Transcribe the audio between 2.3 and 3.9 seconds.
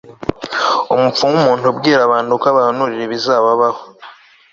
ko abahanurira ibizababaho